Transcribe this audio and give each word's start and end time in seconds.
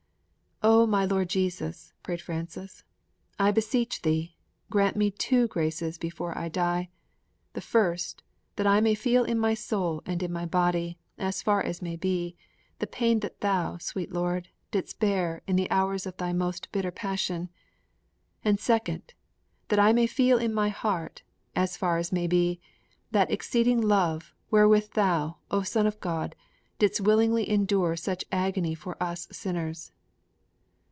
'O 0.63 0.85
my 0.85 1.05
Lord 1.05 1.27
Jesus,' 1.27 1.91
prayed 2.03 2.21
Francis, 2.21 2.83
'I 3.39 3.49
beseech 3.49 4.03
Thee, 4.03 4.35
grant 4.69 4.95
me 4.95 5.09
two 5.09 5.47
graces 5.47 5.97
before 5.97 6.37
I 6.37 6.49
die; 6.49 6.91
the 7.53 7.61
first, 7.61 8.21
that 8.57 8.67
I 8.67 8.79
may 8.79 8.93
feel 8.93 9.23
in 9.23 9.39
my 9.39 9.55
soul 9.55 10.03
and 10.05 10.21
in 10.21 10.31
my 10.31 10.45
body, 10.45 10.99
as 11.17 11.41
far 11.41 11.63
as 11.63 11.81
may 11.81 11.95
be, 11.95 12.35
the 12.77 12.85
pain 12.85 13.21
that 13.21 13.41
Thou, 13.41 13.77
sweet 13.79 14.11
Lord, 14.11 14.49
didst 14.69 14.99
bear 14.99 15.41
in 15.47 15.55
the 15.55 15.69
hours 15.71 16.05
of 16.05 16.17
Thy 16.17 16.31
most 16.31 16.71
bitter 16.71 16.91
passion; 16.91 17.49
the 18.43 18.55
second, 18.59 19.15
that 19.69 19.79
I 19.79 19.91
may 19.93 20.05
feel 20.05 20.37
in 20.37 20.53
my 20.53 20.69
heart, 20.69 21.23
as 21.55 21.75
far 21.75 21.97
as 21.97 22.11
may 22.11 22.27
be, 22.27 22.59
that 23.09 23.31
exceeding 23.31 23.81
love 23.81 24.35
wherewith 24.51 24.91
Thou, 24.93 25.37
O 25.49 25.63
Son 25.63 25.87
of 25.87 25.99
God, 25.99 26.35
didst 26.77 27.01
willingly 27.01 27.49
endure 27.49 27.95
such 27.95 28.25
agony 28.31 28.75
for 28.75 29.01
us 29.01 29.27
sinners.' 29.31 29.91